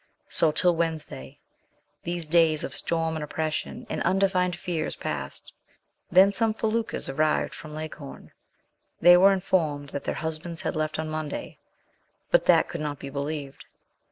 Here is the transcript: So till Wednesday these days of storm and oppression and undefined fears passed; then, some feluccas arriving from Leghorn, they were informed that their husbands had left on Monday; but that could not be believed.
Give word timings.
So 0.29 0.51
till 0.51 0.75
Wednesday 0.75 1.37
these 2.01 2.25
days 2.25 2.63
of 2.63 2.73
storm 2.73 3.13
and 3.13 3.23
oppression 3.23 3.85
and 3.87 4.01
undefined 4.01 4.55
fears 4.55 4.95
passed; 4.95 5.53
then, 6.11 6.31
some 6.31 6.55
feluccas 6.55 7.07
arriving 7.07 7.49
from 7.49 7.75
Leghorn, 7.75 8.31
they 8.99 9.15
were 9.15 9.31
informed 9.31 9.89
that 9.89 10.05
their 10.05 10.15
husbands 10.15 10.61
had 10.61 10.75
left 10.75 10.97
on 10.97 11.07
Monday; 11.07 11.59
but 12.31 12.45
that 12.45 12.67
could 12.67 12.81
not 12.81 12.97
be 12.97 13.11
believed. 13.11 13.65